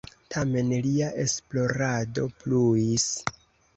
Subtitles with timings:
[0.35, 3.07] Tamen lia esplorado pluis.